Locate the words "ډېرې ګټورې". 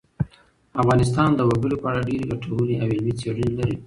2.09-2.75